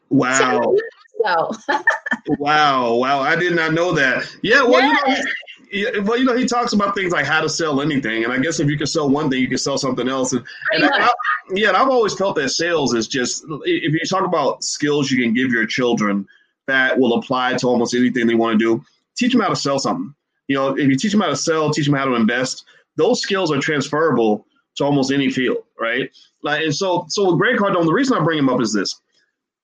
[0.08, 0.74] Wow.
[1.22, 1.52] So.
[2.38, 3.20] wow, wow!
[3.20, 4.34] I did not know that.
[4.42, 5.06] Yeah, well, yes.
[5.06, 5.30] you know,
[5.72, 8.38] yeah, well, you know, he talks about things like how to sell anything, and I
[8.38, 10.34] guess if you can sell one thing, you can sell something else.
[10.34, 11.10] And, and I, I,
[11.54, 15.22] yeah, and I've always felt that sales is just if you talk about skills you
[15.22, 16.26] can give your children
[16.66, 18.84] that will apply to almost anything they want to do,
[19.16, 20.14] teach them how to sell something.
[20.46, 23.22] You know, if you teach them how to sell, teach them how to invest, those
[23.22, 26.10] skills are transferable to almost any field, right?
[26.42, 29.00] Like, and so, so with Grant Cardone, the reason I bring him up is this: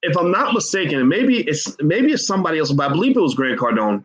[0.00, 3.20] if I'm not mistaken, and maybe it's maybe it's somebody else, but I believe it
[3.20, 4.04] was Grant Cardone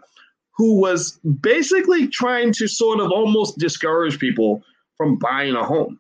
[0.55, 4.63] who was basically trying to sort of almost discourage people
[4.97, 5.99] from buying a home.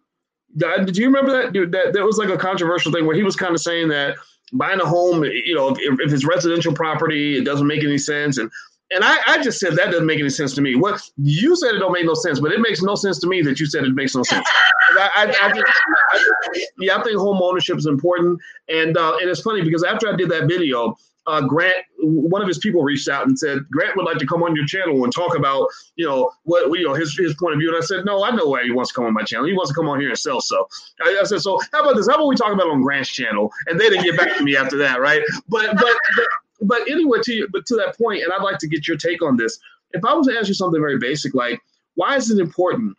[0.55, 1.53] Did you remember that?
[1.53, 4.17] Dude, that there was like a controversial thing where he was kind of saying that
[4.53, 8.37] buying a home, you know, if, if it's residential property, it doesn't make any sense.
[8.37, 8.51] And
[8.91, 10.75] and I, I just said that doesn't make any sense to me.
[10.75, 13.41] What you said it don't make no sense, but it makes no sense to me
[13.41, 14.47] that you said it makes no sense.
[14.99, 15.73] I, I, I, just,
[16.11, 18.39] I, yeah, I think home ownership is important,
[18.69, 20.95] and uh, and it's funny because after I did that video,
[21.27, 24.43] uh, Grant, one of his people reached out and said Grant would like to come
[24.43, 27.59] on your channel and talk about, you know, what you know his his point of
[27.59, 27.69] view.
[27.69, 29.45] And I said, no, I know why he wants to come on my channel.
[29.45, 30.41] He wants to come on here and sell.
[30.41, 30.67] So
[31.03, 32.07] I, I said, so how about this?
[32.07, 33.51] How about we talk about on Grant's channel?
[33.67, 35.21] And they didn't get back to me after that, right?
[35.47, 36.25] But but but,
[36.61, 39.21] but anyway, to you, but to that point, and I'd like to get your take
[39.21, 39.59] on this.
[39.91, 41.61] If I was to ask you something very basic, like
[41.95, 42.97] why is it important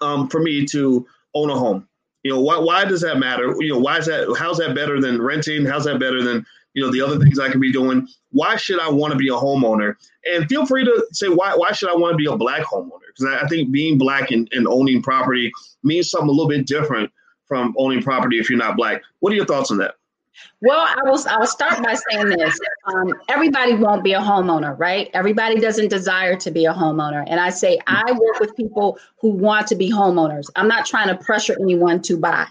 [0.00, 1.86] um, for me to own a home?
[2.22, 3.54] You know, why why does that matter?
[3.58, 4.34] You know, why is that?
[4.38, 5.66] How's that better than renting?
[5.66, 8.08] How's that better than you know the other things I could be doing.
[8.30, 9.96] Why should I want to be a homeowner?
[10.32, 13.00] And feel free to say why why should I want to be a black homeowner?
[13.14, 16.66] Because I, I, think being black and, and owning property means something a little bit
[16.66, 17.10] different
[17.46, 19.02] from owning property if you're not black.
[19.20, 19.96] What are your thoughts on that?
[20.62, 21.22] Well, I will.
[21.28, 25.10] I will start by saying this: um, everybody won't be a homeowner, right?
[25.12, 29.30] Everybody doesn't desire to be a homeowner, and I say I work with people who
[29.30, 30.48] want to be homeowners.
[30.56, 32.46] I'm not trying to pressure anyone to buy.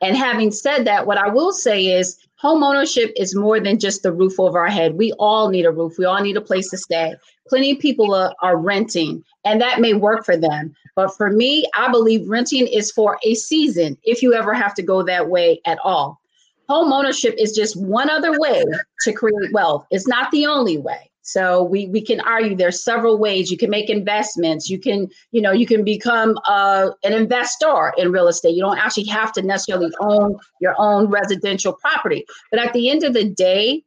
[0.00, 4.02] And having said that, what I will say is home ownership is more than just
[4.02, 4.96] the roof over our head.
[4.96, 5.96] We all need a roof.
[5.96, 7.14] We all need a place to stay.
[7.48, 10.74] Plenty of people are, are renting, and that may work for them.
[10.96, 14.82] But for me, I believe renting is for a season if you ever have to
[14.82, 16.20] go that way at all.
[16.68, 18.64] Home ownership is just one other way
[19.02, 19.86] to create wealth.
[19.92, 21.11] It's not the only way.
[21.22, 24.68] So we we can argue there's several ways you can make investments.
[24.68, 28.56] You can you know you can become uh, an investor in real estate.
[28.56, 32.24] You don't actually have to necessarily own your own residential property.
[32.50, 33.84] But at the end of the day,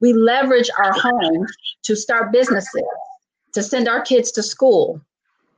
[0.00, 1.46] we leverage our home
[1.84, 2.82] to start businesses,
[3.54, 5.00] to send our kids to school,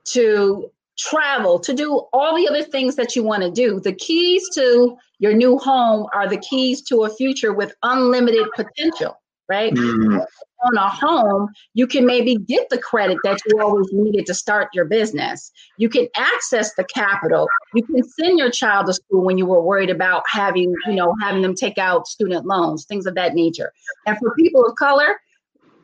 [0.05, 3.81] to travel, to do all the other things that you want to do.
[3.81, 9.17] The keys to your new home are the keys to a future with unlimited potential
[9.49, 9.73] right?
[9.73, 10.25] Mm.
[10.65, 14.69] On a home, you can maybe get the credit that you always needed to start
[14.73, 15.51] your business.
[15.77, 17.47] You can access the capital.
[17.75, 21.13] You can send your child to school when you were worried about having, you know,
[21.21, 23.71] having them take out student loans, things of that nature.
[24.07, 25.19] And for people of color,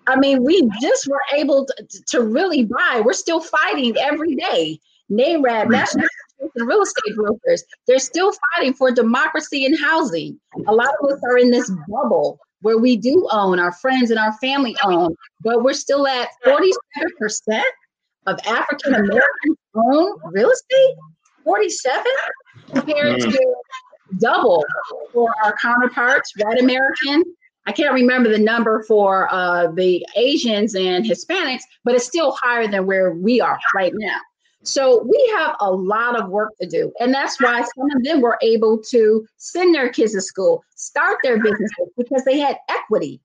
[0.08, 3.02] I mean, we just were able to, to really buy.
[3.06, 4.80] We're still fighting every day.
[5.12, 6.08] NAREB, National
[6.56, 10.40] the real estate brokers, they're still fighting for democracy in housing.
[10.68, 14.20] A lot of us are in this bubble where we do own, our friends and
[14.20, 17.62] our family own, but we're still at 47%
[18.26, 20.96] of African Americans own real estate.
[21.44, 22.04] 47
[22.74, 23.32] compared mm.
[23.32, 23.56] to
[24.18, 24.66] double
[25.12, 27.24] for our counterparts, white American.
[27.66, 32.68] I can't remember the number for uh, the Asians and Hispanics, but it's still higher
[32.68, 34.18] than where we are right now.
[34.64, 36.92] So we have a lot of work to do.
[37.00, 41.18] And that's why some of them were able to send their kids to school, start
[41.24, 43.20] their businesses because they had equity.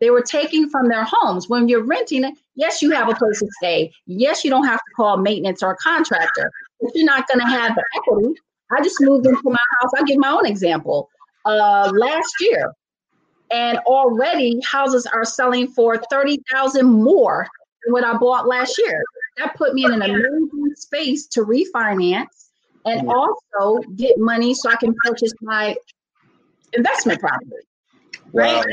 [0.00, 1.48] They were taking from their homes.
[1.48, 3.92] When you're renting yes, you have a place to stay.
[4.06, 6.50] Yes, you don't have to call maintenance or a contractor,
[6.80, 8.34] but you're not going to have the equity.
[8.76, 9.90] I just moved into my house.
[9.96, 11.08] I'll give my own example.
[11.44, 12.72] Uh, last year,
[13.50, 17.46] and already houses are selling for 30,000 more
[17.84, 19.02] than what I bought last year.
[19.38, 22.50] That put me in an amazing space to refinance
[22.84, 25.76] and also get money so I can purchase my
[26.72, 27.50] investment property.
[28.32, 28.56] Right?
[28.56, 28.72] Wow.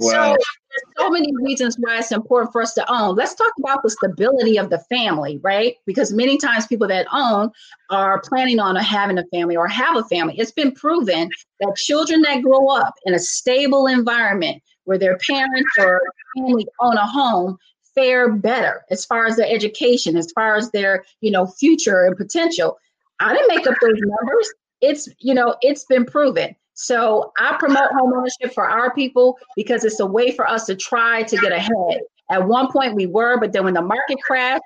[0.00, 0.36] Wow.
[0.36, 0.36] So
[0.70, 3.16] there's so many reasons why it's important for us to own.
[3.16, 5.74] Let's talk about the stability of the family, right?
[5.86, 7.50] Because many times people that own
[7.90, 10.38] are planning on having a family or have a family.
[10.38, 11.28] It's been proven
[11.60, 16.00] that children that grow up in a stable environment where their parents or
[16.36, 17.58] family own a home
[17.98, 22.16] fare better as far as their education, as far as their, you know, future and
[22.16, 22.78] potential.
[23.20, 24.52] I didn't make up those numbers.
[24.80, 26.54] It's, you know, it's been proven.
[26.74, 31.24] So I promote homeownership for our people because it's a way for us to try
[31.24, 32.00] to get ahead.
[32.30, 34.62] At one point we were, but then when the market crashed,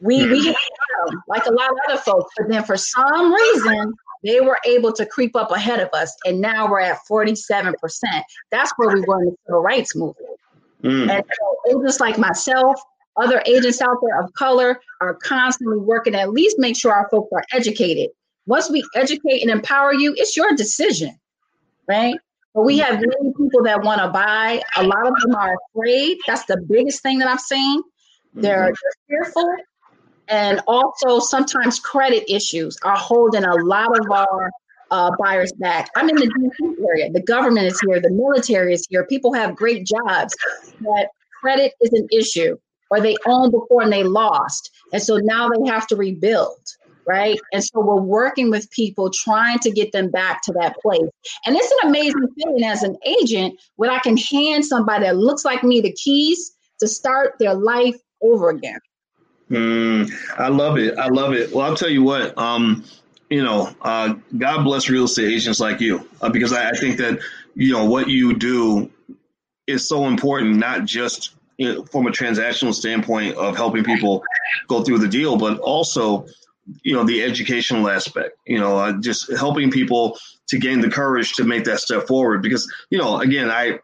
[0.00, 0.46] we we mm-hmm.
[0.46, 0.56] hit
[1.26, 2.32] like a lot of other folks.
[2.36, 6.40] But then for some reason, they were able to creep up ahead of us, and
[6.40, 7.74] now we're at 47%.
[8.50, 10.38] That's where we were in the civil rights movement.
[10.84, 11.10] Mm.
[11.10, 12.80] And so agents like myself,
[13.16, 17.08] other agents out there of color are constantly working to at least make sure our
[17.10, 18.10] folks are educated
[18.46, 21.18] once we educate and empower you, it's your decision,
[21.88, 22.16] right?
[22.54, 24.62] But we have many people that want to buy.
[24.76, 26.18] A lot of them are afraid.
[26.26, 27.82] That's the biggest thing that I've seen.
[28.34, 28.74] They're, mm-hmm.
[29.08, 29.56] they're fearful.
[30.28, 34.50] And also, sometimes credit issues are holding a lot of our
[34.90, 35.90] uh, buyers back.
[35.96, 37.10] I'm in the DC area.
[37.10, 38.00] The government is here.
[38.00, 39.04] The military is here.
[39.06, 40.34] People have great jobs,
[40.80, 41.08] but
[41.40, 42.56] credit is an issue,
[42.90, 44.70] or they owned before and they lost.
[44.92, 46.58] And so now they have to rebuild
[47.06, 47.38] right?
[47.52, 51.08] And so we're working with people trying to get them back to that place.
[51.46, 55.44] And it's an amazing feeling as an agent when I can hand somebody that looks
[55.44, 58.78] like me the keys to start their life over again.
[59.50, 60.96] Mm, I love it.
[60.98, 61.52] I love it.
[61.52, 62.36] Well, I'll tell you what.
[62.38, 62.84] Um,
[63.34, 66.98] you know, uh, God bless real estate agents like you, uh, because I, I think
[66.98, 67.18] that
[67.56, 68.88] you know what you do
[69.66, 74.22] is so important, not just you know, from a transactional standpoint of helping people
[74.68, 76.28] go through the deal, but also
[76.82, 80.16] you know the educational aspect you know uh, just helping people
[80.46, 82.40] to gain the courage to make that step forward.
[82.40, 83.80] Because you know again i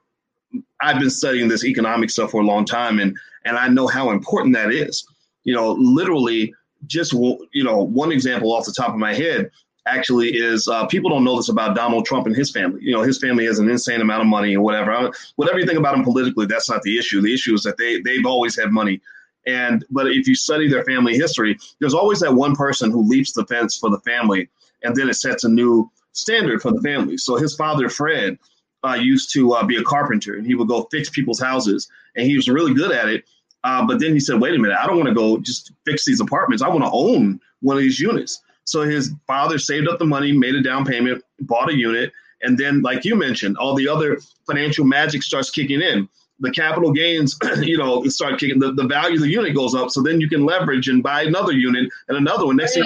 [0.80, 4.10] i've been studying this economic stuff for a long time and and i know how
[4.10, 5.04] important that is.
[5.42, 6.54] You know literally
[6.86, 9.50] just you know one example off the top of my head
[9.86, 13.02] actually is uh, people don't know this about donald trump and his family you know
[13.02, 16.04] his family has an insane amount of money and whatever whatever you think about him
[16.04, 19.00] politically that's not the issue the issue is that they they've always had money
[19.46, 23.32] and but if you study their family history, there's always that one person who leaps
[23.32, 24.48] the fence for the family,
[24.82, 27.16] and then it sets a new standard for the family.
[27.16, 28.38] So his father, Fred,
[28.84, 32.26] uh, used to uh, be a carpenter, and he would go fix people's houses, and
[32.26, 33.24] he was really good at it.
[33.64, 36.04] Uh, but then he said, "Wait a minute, I don't want to go just fix
[36.04, 36.62] these apartments.
[36.62, 40.32] I want to own one of these units." So his father saved up the money,
[40.32, 44.18] made a down payment, bought a unit, and then, like you mentioned, all the other
[44.46, 46.08] financial magic starts kicking in
[46.40, 49.90] the capital gains, you know, start kicking the, the value of the unit goes up.
[49.90, 52.56] So then you can leverage and buy another unit and another one.
[52.56, 52.84] Next thing,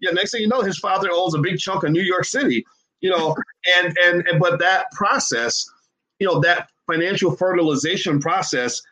[0.00, 2.64] yeah, next thing you know, his father owns a big chunk of New York City,
[3.00, 3.36] you know,
[3.78, 5.64] and and, and but that process,
[6.18, 8.82] you know, that financial fertilization process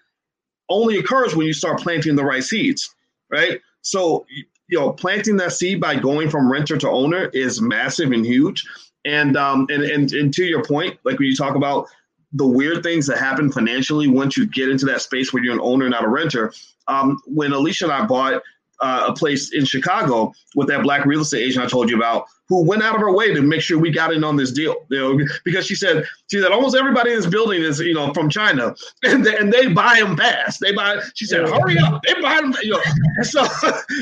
[0.68, 2.94] only occurs when you start planting the right seeds,
[3.30, 3.60] right?
[3.82, 4.26] So
[4.68, 8.66] you know, planting that seed by going from renter to owner is massive and huge.
[9.04, 11.88] And um and and, and to your point, like when you talk about
[12.32, 15.60] the weird things that happen financially once you get into that space where you're an
[15.62, 16.52] owner, not a renter.
[16.86, 18.42] Um, when Alicia and I bought
[18.80, 22.26] uh, a place in Chicago with that black real estate agent I told you about,
[22.48, 24.74] who went out of her way to make sure we got in on this deal.
[24.90, 28.12] You know, because she said she said almost everybody in this building is you know
[28.14, 30.60] from China, and they, and they buy them fast.
[30.60, 31.00] They buy.
[31.14, 32.54] She said, "Hurry up!" They buy them.
[32.62, 32.80] You know,
[33.22, 33.44] so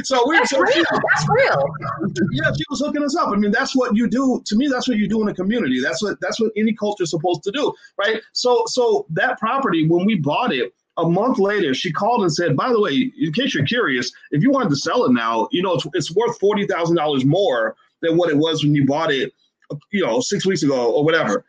[0.02, 0.36] so we.
[0.36, 0.84] That's so real.
[0.90, 1.66] That's real.
[2.32, 3.28] Yeah, she was hooking us up.
[3.28, 4.42] I mean, that's what you do.
[4.44, 5.80] To me, that's what you do in a community.
[5.82, 8.20] That's what that's what any culture is supposed to do, right?
[8.32, 12.56] So so that property when we bought it a month later, she called and said,
[12.56, 15.62] "By the way, in case you're curious, if you wanted to sell it now, you
[15.62, 19.12] know it's, it's worth forty thousand dollars more than what it was when you bought
[19.12, 19.32] it,
[19.92, 21.44] you know, six weeks ago or whatever."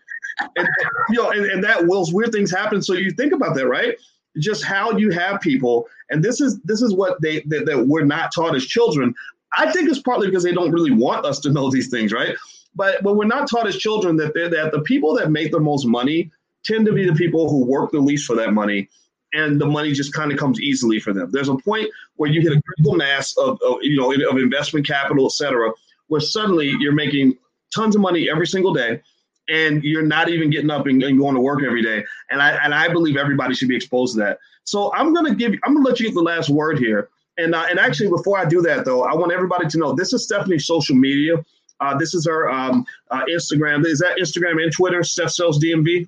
[0.56, 0.68] And
[1.10, 2.82] you know, and, and that wills weird things happen.
[2.82, 3.98] So you think about that, right?
[4.38, 8.06] Just how you have people, and this is this is what they that, that we're
[8.06, 9.14] not taught as children.
[9.58, 12.36] I think it's partly because they don't really want us to know these things, right?
[12.76, 15.86] But but we're not taught as children that that the people that make the most
[15.88, 16.32] money
[16.64, 18.90] tend to be the people who work the least for that money
[19.34, 21.30] and the money just kind of comes easily for them.
[21.32, 24.88] There's a point where you hit a critical mass of, of you know of investment
[24.88, 25.72] capital, et cetera,
[26.08, 27.38] where suddenly you're making
[27.74, 29.02] tons of money every single day
[29.50, 32.04] and you're not even getting up and, and, going to work every day.
[32.30, 34.40] And I and I believe everybody should be exposed to that.
[34.64, 37.10] So I'm gonna give I'm gonna let you get the last word here.
[37.38, 40.14] And uh, and actually before I do that though, I want everybody to know this
[40.14, 41.44] is Stephany's social media.
[41.80, 43.86] Uh, this is her um, uh, Instagram.
[43.86, 45.04] Is that Instagram and Twitter?
[45.04, 46.08] Steph Sells DMV.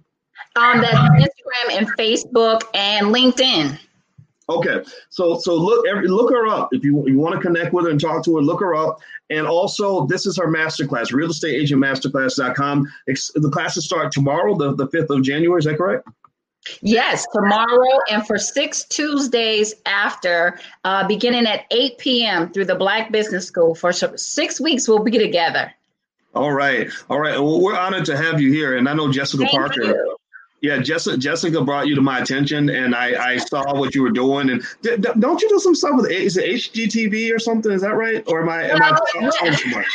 [0.56, 3.80] Um, that's Instagram and Facebook and LinkedIn.
[4.50, 7.86] Okay, so so look every, look her up if you you want to connect with
[7.86, 8.42] her and talk to her.
[8.42, 12.92] Look her up, and also this is her masterclass, real estate agent masterclass.com.
[13.06, 15.60] The classes start tomorrow, the the fifth of January.
[15.60, 16.08] Is that correct?
[16.82, 22.52] Yes, tomorrow and for six Tuesdays after, uh, beginning at 8 p.m.
[22.52, 23.76] through the Black Business School.
[23.76, 25.72] For six weeks, we'll be together.
[26.36, 26.90] All right.
[27.10, 27.40] All right.
[27.40, 28.78] Well, we're honored to have you here.
[28.78, 29.84] And I know Jessica Thank Parker.
[29.84, 30.18] You.
[30.62, 34.12] Yeah, Jessica, Jessica brought you to my attention, and I, I saw what you were
[34.12, 34.50] doing.
[34.50, 37.72] And d- d- don't you do some stuff with is it HGTV or something?
[37.72, 38.24] Is that right?
[38.28, 39.88] Or am I am I too much?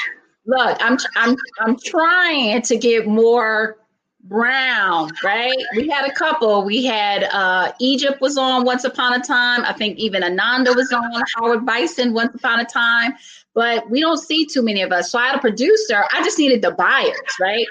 [0.46, 3.78] Look, I'm I'm I'm trying to get more
[4.24, 5.56] brown, right?
[5.76, 6.64] We had a couple.
[6.64, 9.64] We had uh Egypt was on once upon a time.
[9.64, 13.14] I think even Ananda was on, Howard Bison once upon a time,
[13.54, 15.10] but we don't see too many of us.
[15.10, 16.04] So I had a producer.
[16.12, 17.66] I just needed the buyers, right?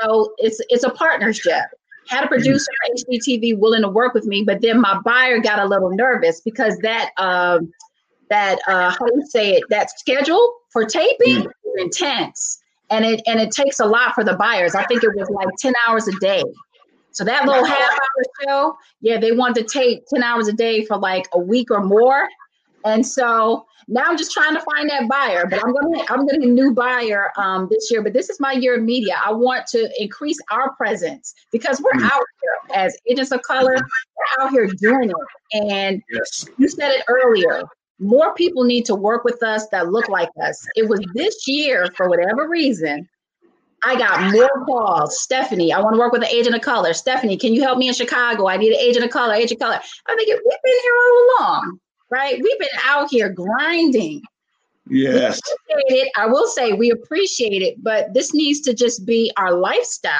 [0.00, 1.64] So it's it's a partnership.
[2.08, 5.66] Had a producer HGTV willing to work with me, but then my buyer got a
[5.66, 7.70] little nervous because that um
[8.30, 11.46] that uh how do you say it that schedule for taping mm.
[11.46, 14.74] is intense and it and it takes a lot for the buyers.
[14.74, 16.42] I think it was like 10 hours a day.
[17.12, 20.84] So that little half hour show, yeah, they wanted to tape 10 hours a day
[20.84, 22.28] for like a week or more.
[22.84, 26.44] And so now I'm just trying to find that buyer, but I'm gonna I'm getting
[26.44, 28.02] a new buyer um, this year.
[28.02, 29.18] But this is my year of media.
[29.24, 32.06] I want to increase our presence because we're mm-hmm.
[32.06, 33.74] out here as agents of color.
[33.74, 35.16] We're out here doing it.
[35.52, 36.46] And yes.
[36.58, 37.64] you said it earlier
[38.00, 40.64] more people need to work with us that look like us.
[40.76, 43.08] It was this year, for whatever reason,
[43.84, 45.26] I got more calls.
[45.26, 46.90] Stephany, I want to work with an agent of color.
[46.90, 48.48] Stephany, can you help me in Chicago?
[48.48, 49.80] I need an agent of color, agent of color.
[50.06, 52.40] I think we've been here all along, right?
[52.42, 54.22] We've been out here grinding.
[54.88, 55.40] Yes.
[55.68, 56.10] It.
[56.16, 60.12] I will say we appreciate it, but this needs to just be our lifestyle,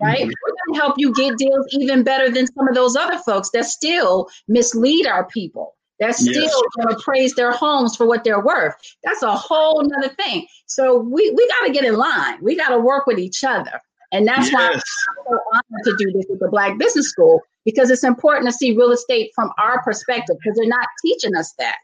[0.00, 0.20] right?
[0.20, 0.28] Mm-hmm.
[0.28, 3.50] We're going to help you get deals even better than some of those other folks
[3.50, 5.74] that still mislead our people.
[5.98, 6.62] They're still yes.
[6.76, 8.74] going to praise their homes for what they're worth.
[9.04, 10.46] That's a whole nother thing.
[10.64, 12.38] So we, we got to get in line.
[12.40, 13.80] We got to work with each other.
[14.10, 14.54] And that's yes.
[14.54, 18.46] why I'm so honored to do this with the Black Business School because it's important
[18.46, 21.76] to see real estate from our perspective because they're not teaching us that.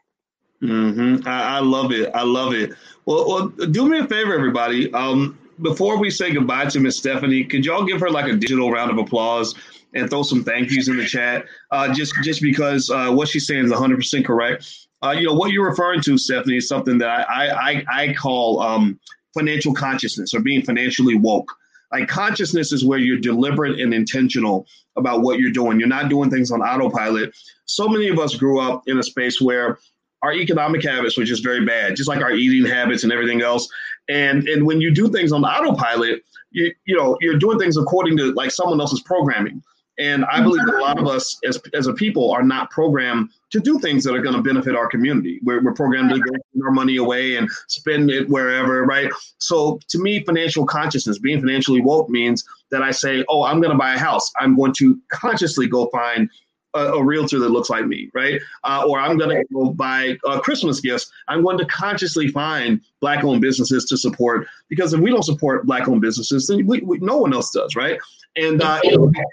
[0.61, 1.27] Mm-hmm.
[1.27, 2.09] I, I, love it.
[2.15, 2.73] I love it.
[3.05, 4.91] Well, well, do me a favor, everybody.
[4.93, 8.71] Um, before we say goodbye to Miss Stephany, could y'all give her like a digital
[8.71, 9.55] round of applause?
[9.93, 11.45] and throw some thank yous in the chat.
[11.71, 14.87] Uh, just just because uh, what she's saying is 100 percent correct.
[15.03, 18.61] Uh, you know what you're referring to, Stephany, is something that I I, I call
[18.61, 18.99] um,
[19.33, 21.51] financial consciousness or being financially woke.
[21.91, 25.79] Like consciousness is where you're deliberate and intentional about what you're doing.
[25.79, 27.35] You're not doing things on autopilot.
[27.65, 29.77] So many of us grew up in a space where
[30.23, 33.69] our economic habits were just very bad, just like our eating habits and everything else.
[34.09, 38.17] And and when you do things on autopilot, you you know you're doing things according
[38.17, 39.61] to like someone else's programming.
[39.99, 41.15] And I believe that a lot of mm-hmm.
[41.15, 44.41] us as, as a people are not programmed to do things that are going to
[44.41, 45.39] benefit our community.
[45.43, 49.09] We're, we're programmed to give our money away and spend it wherever, right?
[49.39, 53.71] So to me, financial consciousness, being financially woke means that I say, oh, I'm going
[53.71, 54.31] to buy a house.
[54.39, 56.29] I'm going to consciously go find
[56.77, 58.39] a, a realtor that looks like me, right?
[58.63, 61.11] Uh, or I'm going to go buy uh, Christmas gifts.
[61.27, 65.65] I'm going to consciously find black owned businesses to support because if we don't support
[65.65, 67.99] black owned businesses, then we, we, no one else does, right?
[68.35, 68.81] And uh,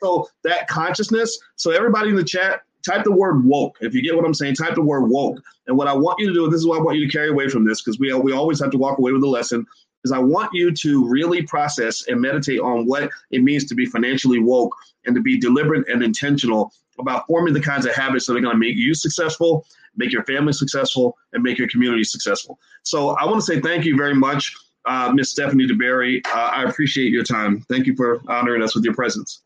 [0.03, 1.39] so that consciousness.
[1.57, 3.77] So everybody in the chat, type the word woke.
[3.81, 5.41] If you get what I'm saying, type the word woke.
[5.67, 7.31] And what I want you to do, this is what I want you to carry
[7.31, 9.67] away from this, because we we always have to walk away with a lesson.
[10.05, 13.87] Is I want you to really process and meditate on what it means to be
[13.87, 14.75] financially woke
[15.07, 18.55] and to be deliberate and intentional about forming the kinds of habits that are going
[18.55, 22.59] to make you successful, make your family successful, and make your community successful.
[22.83, 24.55] So I want to say thank you very much
[24.87, 26.27] uh, Miss Stephany DeBerry.
[26.27, 27.61] Uh, I appreciate your time.
[27.69, 29.43] Thank you for honoring us with your presence.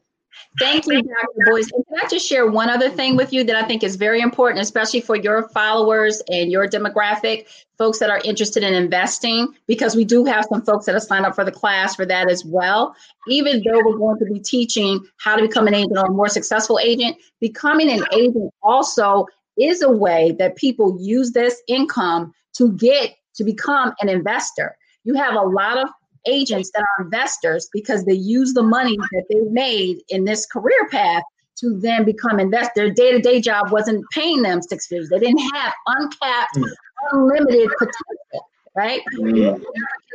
[0.59, 1.51] Thank you, Dr.
[1.51, 1.70] Boyce.
[1.72, 4.20] And can I just share one other thing with you that I think is very
[4.20, 9.95] important, especially for your followers and your demographic, folks that are interested in investing, because
[9.95, 12.45] we do have some folks that have signed up for the class for that as
[12.45, 12.95] well.
[13.28, 16.28] Even though we're going to be teaching how to become an agent or a more
[16.28, 19.26] successful agent, becoming an agent also
[19.57, 24.76] is a way that people use this income to get to become an investor.
[25.05, 25.89] You have a lot of
[26.29, 30.89] agents that are investors because they use the money that they made in this career
[30.91, 31.22] path
[31.61, 32.74] to then become investors.
[32.76, 35.09] Their day-to-day job wasn't paying them six figures.
[35.09, 36.68] They didn't have uncapped, mm.
[37.12, 39.01] unlimited potential, right?
[39.18, 39.31] Mm.
[39.31, 39.66] American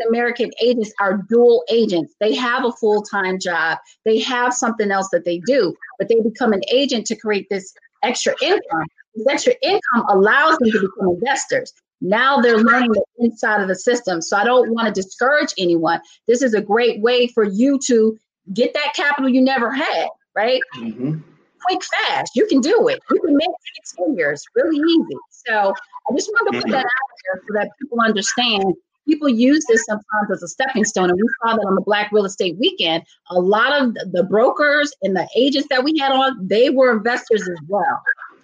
[0.09, 2.16] American agents are dual agents.
[2.20, 3.78] They have a full-time job.
[4.05, 7.74] They have something else that they do, but they become an agent to create this
[8.03, 8.86] extra income.
[9.16, 11.74] This extra income allows them to become investors.
[12.04, 14.22] Now they're learning the inside of the system.
[14.22, 16.01] So I don't want to discourage anyone.
[16.28, 18.18] This is a great way for you to
[18.54, 20.62] get that capital you never had, right?
[20.78, 21.20] Mm-hmm.
[21.66, 22.34] Quick, fast.
[22.36, 22.99] You can do it.
[23.10, 25.18] You can make six figures really easy.
[25.30, 28.74] So I just wanted to put that out there so that people understand.
[29.08, 32.12] People use this sometimes as a stepping stone, and we saw that on the Black
[32.12, 33.04] Real Estate Weekend.
[33.32, 37.41] A lot of the brokers and the agents that we had on, they were investors
[37.41, 38.01] as well,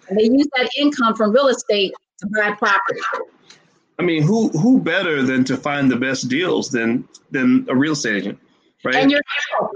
[0.08, 3.00] and they use that income from real estate to buy property.
[4.00, 7.92] I mean, who who better than to find the best deals than than a real
[7.92, 8.38] estate agent,
[8.82, 8.94] right?
[8.94, 9.20] And you're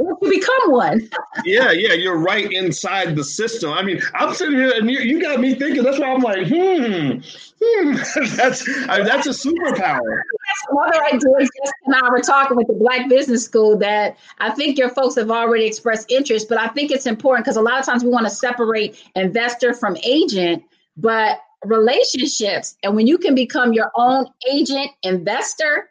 [0.01, 1.11] you become one.
[1.45, 3.71] yeah, yeah, you're right inside the system.
[3.73, 5.83] I mean, I'm sitting here and you, you got me thinking.
[5.83, 7.21] That's why I'm like, hmm,
[7.63, 7.97] hmm.
[8.37, 10.23] that's I mean, that's a superpower.
[10.71, 11.21] Another idea.
[11.41, 15.17] Just and I were talking with the Black Business School that I think your folks
[15.17, 18.09] have already expressed interest, but I think it's important because a lot of times we
[18.09, 20.65] want to separate investor from agent,
[20.97, 22.77] but relationships.
[22.83, 25.89] And when you can become your own agent investor.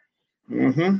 [0.50, 0.98] Mm-hmm.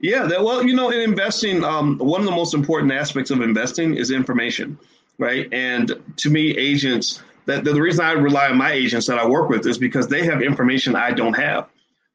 [0.00, 3.40] Yeah, that, well, you know, in investing, um, one of the most important aspects of
[3.40, 4.78] investing is information,
[5.18, 5.52] right?
[5.52, 9.48] And to me, agents, that the reason I rely on my agents that I work
[9.48, 11.68] with is because they have information I don't have.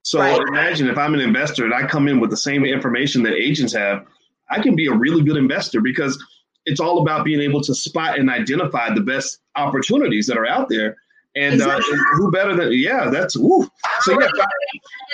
[0.03, 0.39] So right.
[0.47, 3.73] imagine if I'm an investor and I come in with the same information that agents
[3.73, 4.05] have,
[4.49, 6.23] I can be a really good investor because
[6.65, 10.69] it's all about being able to spot and identify the best opportunities that are out
[10.69, 10.97] there
[11.35, 11.97] and uh, exactly.
[11.97, 13.69] uh, who better than yeah, that's woo.
[14.01, 14.27] So yeah,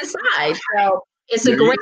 [0.02, 0.60] inside.
[0.76, 1.78] So it's a great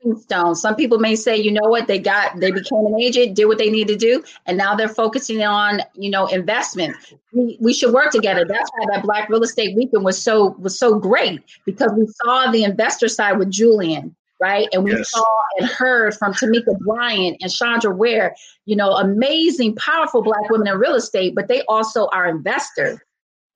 [0.00, 0.54] stepping stone.
[0.54, 3.58] Some people may say, you know what, they got they became an agent, did what
[3.58, 6.96] they need to do, and now they're focusing on you know investment.
[7.32, 8.44] We, we should work together.
[8.44, 12.50] That's why that Black Real Estate Weekend was so was so great because we saw
[12.50, 14.68] the investor side with Julian right?
[14.74, 15.10] And we yes.
[15.10, 15.24] saw
[15.58, 20.78] and heard from Tamika Bryant and Chandra Ware, you know, amazing, powerful Black women in
[20.78, 23.00] real estate, but they also are investors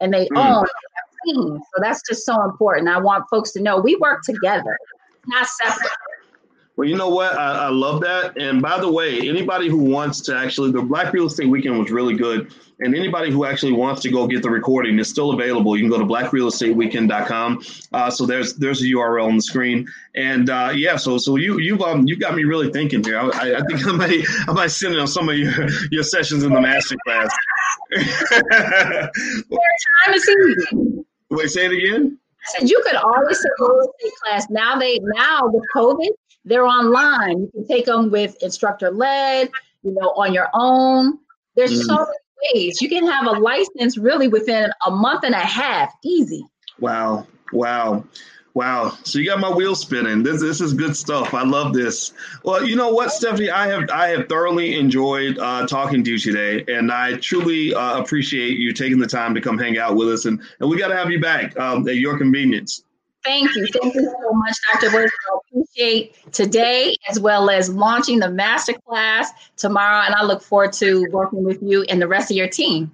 [0.00, 0.36] and they mm.
[0.36, 0.66] own
[1.24, 1.58] team.
[1.58, 2.88] So that's just so important.
[2.88, 4.76] I want folks to know we work together,
[5.26, 5.90] not separate.
[6.76, 7.36] Well, you know what?
[7.36, 8.38] I, I, love that.
[8.38, 11.90] And by the way, anybody who wants to actually, the Black Real Estate Weekend was
[11.90, 12.54] really good.
[12.78, 15.76] And anybody who actually wants to go get the recording is still available.
[15.76, 17.62] You can go to blackrealestateweekend.com.
[17.92, 19.86] Uh, so there's there's a URL on the screen.
[20.14, 23.18] And uh, yeah, so so you you've um you got me really thinking here.
[23.18, 26.54] I, I think I might I might send on some of your your sessions in
[26.54, 27.30] the master class.
[30.06, 30.30] time is.
[31.30, 32.18] Wait, say it again.
[32.40, 34.46] I said you could always take real estate class.
[34.48, 36.08] Now they now with COVID,
[36.44, 37.40] they're online.
[37.40, 39.50] You can take them with instructor led,
[39.82, 41.18] you know, on your own.
[41.56, 41.86] There's mm.
[41.86, 42.80] so many ways.
[42.80, 46.44] You can have a license really within a month and a half, easy.
[46.78, 47.26] Wow.
[47.52, 48.04] Wow.
[48.54, 48.96] Wow.
[49.04, 50.24] So you got my wheels spinning.
[50.24, 51.34] This this is good stuff.
[51.34, 52.12] I love this.
[52.42, 56.18] Well, you know what, Stephany, I have I have thoroughly enjoyed uh, talking to you
[56.18, 60.08] today, and I truly uh, appreciate you taking the time to come hang out with
[60.08, 60.24] us.
[60.24, 62.82] And and we got to have you back um, at your convenience.
[63.24, 63.66] Thank you.
[63.80, 64.92] Thank you so much, Dr.
[64.96, 65.12] Woods.
[65.12, 70.04] I appreciate today as well as launching the masterclass tomorrow.
[70.06, 72.90] And I look forward to working with you and the rest of your team.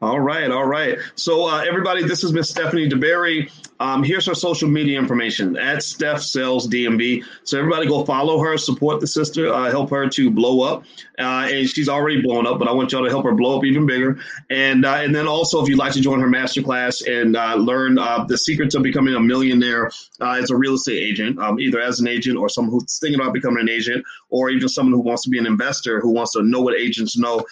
[0.00, 0.98] All right, all right.
[1.14, 3.52] So, uh, everybody, this is Miss Stephany DeBerry.
[3.82, 7.24] Um, here's her social media information at Steph Sells DMV.
[7.42, 10.84] So everybody go follow her, support the sister, uh, help her to blow up.
[11.18, 13.64] Uh, and she's already blown up, but I want y'all to help her blow up
[13.64, 14.20] even bigger.
[14.50, 17.98] And uh, and then also, if you'd like to join her masterclass and uh, learn
[17.98, 21.98] uh, the secrets of becoming a millionaire as a real estate agent, um, either as
[21.98, 25.22] an agent or someone who's thinking about becoming an agent, or even someone who wants
[25.24, 27.44] to be an investor who wants to know what agents know,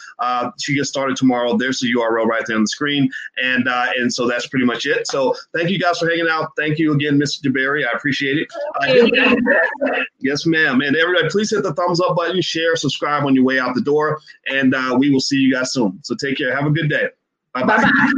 [0.58, 1.56] she gets started tomorrow.
[1.56, 3.10] There's the URL right there on the screen,
[3.42, 5.06] and and so that's pretty much it.
[5.08, 6.52] So thank you guys for hanging hanging out.
[6.56, 7.42] Thank you again, Mr.
[7.42, 7.86] DeBerry.
[7.86, 8.48] I appreciate it.
[8.80, 10.80] Uh, yes, ma'am.
[10.80, 13.82] And everybody, please hit the thumbs up button, share, subscribe on your way out the
[13.82, 15.98] door, and uh, we will see you guys soon.
[16.02, 16.54] So take care.
[16.54, 17.08] Have a good day.
[17.54, 18.12] Bye bye.